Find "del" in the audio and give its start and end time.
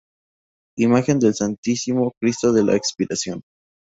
1.19-1.35